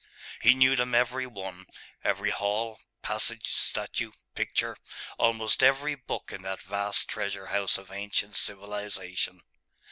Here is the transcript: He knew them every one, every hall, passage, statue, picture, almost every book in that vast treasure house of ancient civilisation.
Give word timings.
He 0.41 0.55
knew 0.55 0.75
them 0.75 0.95
every 0.95 1.27
one, 1.27 1.67
every 2.03 2.31
hall, 2.31 2.79
passage, 3.03 3.51
statue, 3.51 4.13
picture, 4.33 4.75
almost 5.19 5.61
every 5.61 5.93
book 5.93 6.31
in 6.33 6.41
that 6.41 6.63
vast 6.63 7.07
treasure 7.07 7.45
house 7.53 7.77
of 7.77 7.91
ancient 7.91 8.35
civilisation. 8.35 9.43